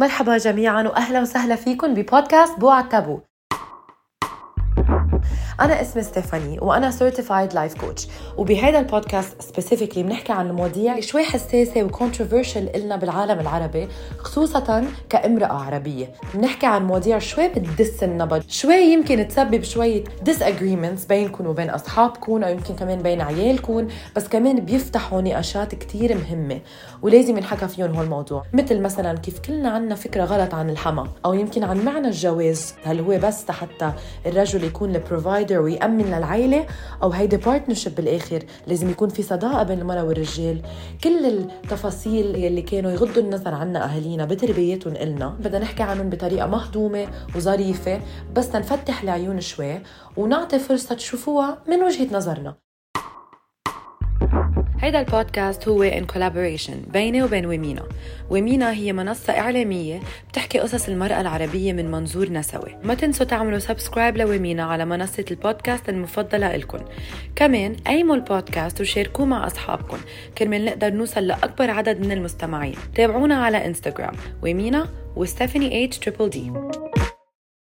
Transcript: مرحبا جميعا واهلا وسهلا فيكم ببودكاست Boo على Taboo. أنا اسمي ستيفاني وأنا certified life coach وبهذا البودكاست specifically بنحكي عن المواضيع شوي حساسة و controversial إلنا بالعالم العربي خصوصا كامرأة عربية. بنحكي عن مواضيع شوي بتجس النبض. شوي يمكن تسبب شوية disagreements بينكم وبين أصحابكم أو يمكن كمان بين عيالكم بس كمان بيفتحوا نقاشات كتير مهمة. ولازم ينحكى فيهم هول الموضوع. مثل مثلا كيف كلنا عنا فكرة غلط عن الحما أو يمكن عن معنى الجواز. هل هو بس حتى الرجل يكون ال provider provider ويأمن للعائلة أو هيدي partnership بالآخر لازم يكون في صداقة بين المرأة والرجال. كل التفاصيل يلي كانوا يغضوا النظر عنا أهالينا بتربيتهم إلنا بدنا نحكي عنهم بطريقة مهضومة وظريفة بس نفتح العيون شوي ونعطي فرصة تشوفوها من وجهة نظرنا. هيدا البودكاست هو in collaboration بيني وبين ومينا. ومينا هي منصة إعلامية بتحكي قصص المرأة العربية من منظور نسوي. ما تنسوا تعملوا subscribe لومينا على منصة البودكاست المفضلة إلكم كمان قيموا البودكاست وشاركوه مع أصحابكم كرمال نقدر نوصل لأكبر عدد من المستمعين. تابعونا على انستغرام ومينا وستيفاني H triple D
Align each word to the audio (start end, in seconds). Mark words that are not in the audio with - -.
مرحبا 0.00 0.36
جميعا 0.36 0.82
واهلا 0.82 1.20
وسهلا 1.20 1.56
فيكم 1.56 1.94
ببودكاست 1.94 2.58
Boo 2.58 2.80
على 2.80 2.93
Taboo. 2.93 3.20
أنا 5.60 5.80
اسمي 5.80 6.02
ستيفاني 6.02 6.58
وأنا 6.60 6.90
certified 6.90 7.54
life 7.54 7.74
coach 7.74 8.08
وبهذا 8.36 8.78
البودكاست 8.78 9.42
specifically 9.42 10.02
بنحكي 10.02 10.32
عن 10.32 10.46
المواضيع 10.46 11.00
شوي 11.00 11.24
حساسة 11.24 11.82
و 11.82 11.88
controversial 11.88 12.68
إلنا 12.74 12.96
بالعالم 12.96 13.40
العربي 13.40 13.88
خصوصا 14.18 14.84
كامرأة 15.08 15.52
عربية. 15.52 16.12
بنحكي 16.34 16.66
عن 16.66 16.86
مواضيع 16.86 17.18
شوي 17.18 17.48
بتجس 17.48 18.02
النبض. 18.02 18.42
شوي 18.48 18.74
يمكن 18.74 19.28
تسبب 19.28 19.62
شوية 19.62 20.04
disagreements 20.28 21.04
بينكم 21.04 21.46
وبين 21.46 21.70
أصحابكم 21.70 22.42
أو 22.42 22.50
يمكن 22.50 22.74
كمان 22.74 23.02
بين 23.02 23.20
عيالكم 23.20 23.88
بس 24.16 24.28
كمان 24.28 24.60
بيفتحوا 24.60 25.20
نقاشات 25.20 25.74
كتير 25.74 26.16
مهمة. 26.18 26.60
ولازم 27.02 27.36
ينحكى 27.36 27.68
فيهم 27.68 27.94
هول 27.94 28.04
الموضوع. 28.04 28.44
مثل 28.52 28.80
مثلا 28.80 29.18
كيف 29.18 29.38
كلنا 29.38 29.70
عنا 29.70 29.94
فكرة 29.94 30.24
غلط 30.24 30.54
عن 30.54 30.70
الحما 30.70 31.08
أو 31.24 31.34
يمكن 31.34 31.64
عن 31.64 31.84
معنى 31.84 32.08
الجواز. 32.08 32.74
هل 32.84 33.00
هو 33.00 33.18
بس 33.18 33.50
حتى 33.50 33.92
الرجل 34.26 34.64
يكون 34.64 34.94
ال 34.94 35.00
provider 35.00 35.49
provider 35.50 35.60
ويأمن 35.60 36.04
للعائلة 36.04 36.66
أو 37.02 37.10
هيدي 37.10 37.36
partnership 37.36 37.94
بالآخر 37.94 38.42
لازم 38.66 38.90
يكون 38.90 39.08
في 39.08 39.22
صداقة 39.22 39.62
بين 39.62 39.78
المرأة 39.80 40.04
والرجال. 40.04 40.62
كل 41.04 41.26
التفاصيل 41.26 42.34
يلي 42.36 42.62
كانوا 42.62 42.90
يغضوا 42.90 43.22
النظر 43.22 43.54
عنا 43.54 43.84
أهالينا 43.84 44.24
بتربيتهم 44.24 44.96
إلنا 44.96 45.28
بدنا 45.28 45.58
نحكي 45.58 45.82
عنهم 45.82 46.10
بطريقة 46.10 46.46
مهضومة 46.46 47.08
وظريفة 47.36 48.00
بس 48.36 48.54
نفتح 48.54 49.02
العيون 49.02 49.40
شوي 49.40 49.82
ونعطي 50.16 50.58
فرصة 50.58 50.94
تشوفوها 50.94 51.58
من 51.68 51.82
وجهة 51.82 52.16
نظرنا. 52.16 52.69
هيدا 54.80 55.00
البودكاست 55.00 55.68
هو 55.68 55.82
in 55.82 56.04
collaboration 56.04 56.74
بيني 56.92 57.22
وبين 57.22 57.46
ومينا. 57.46 57.82
ومينا 58.30 58.72
هي 58.72 58.92
منصة 58.92 59.38
إعلامية 59.38 60.00
بتحكي 60.28 60.58
قصص 60.58 60.88
المرأة 60.88 61.20
العربية 61.20 61.72
من 61.72 61.90
منظور 61.90 62.32
نسوي. 62.32 62.76
ما 62.84 62.94
تنسوا 62.94 63.26
تعملوا 63.26 63.58
subscribe 63.58 64.16
لومينا 64.16 64.62
على 64.64 64.84
منصة 64.84 65.24
البودكاست 65.30 65.88
المفضلة 65.88 66.54
إلكم 66.54 66.78
كمان 67.36 67.76
قيموا 67.86 68.14
البودكاست 68.14 68.80
وشاركوه 68.80 69.26
مع 69.26 69.46
أصحابكم 69.46 69.98
كرمال 70.38 70.64
نقدر 70.64 70.90
نوصل 70.90 71.26
لأكبر 71.26 71.70
عدد 71.70 72.00
من 72.00 72.12
المستمعين. 72.12 72.74
تابعونا 72.94 73.34
على 73.44 73.66
انستغرام 73.66 74.14
ومينا 74.42 74.88
وستيفاني 75.16 75.84
H 75.84 75.98
triple 75.98 76.30
D 76.30 76.52